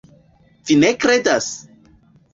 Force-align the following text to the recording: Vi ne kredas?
Vi 0.69 0.77
ne 0.85 0.91
kredas? 1.05 1.51